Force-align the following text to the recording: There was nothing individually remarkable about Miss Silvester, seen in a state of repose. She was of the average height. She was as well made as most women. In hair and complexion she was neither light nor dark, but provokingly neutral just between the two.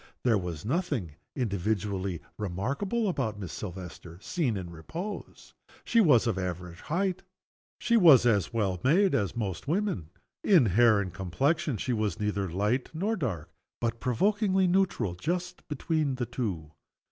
There 0.23 0.35
was 0.35 0.65
nothing 0.65 1.11
individually 1.35 2.21
remarkable 2.39 3.07
about 3.07 3.39
Miss 3.39 3.53
Silvester, 3.53 4.17
seen 4.19 4.57
in 4.57 4.61
a 4.61 4.63
state 4.63 4.67
of 4.69 4.73
repose. 4.73 5.53
She 5.83 6.01
was 6.01 6.25
of 6.25 6.37
the 6.37 6.41
average 6.43 6.81
height. 6.81 7.21
She 7.77 7.97
was 7.97 8.25
as 8.25 8.51
well 8.51 8.79
made 8.83 9.13
as 9.13 9.35
most 9.37 9.67
women. 9.67 10.09
In 10.43 10.65
hair 10.65 10.99
and 10.99 11.13
complexion 11.13 11.77
she 11.77 11.93
was 11.93 12.19
neither 12.19 12.49
light 12.49 12.89
nor 12.95 13.15
dark, 13.15 13.51
but 13.79 13.99
provokingly 13.99 14.65
neutral 14.65 15.13
just 15.13 15.67
between 15.67 16.15
the 16.15 16.25
two. 16.25 16.71